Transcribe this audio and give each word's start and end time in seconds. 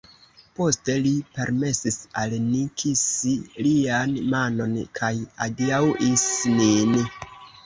Poste 0.59 0.93
li 1.01 1.09
permesis 1.35 1.99
al 2.21 2.33
ni 2.45 2.61
kisi 2.83 3.35
lian 3.67 4.17
manon 4.33 4.75
kaj 5.01 5.11
adiaŭis 5.47 6.27
nin. 6.57 6.99